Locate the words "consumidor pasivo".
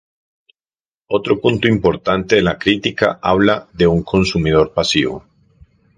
4.01-5.23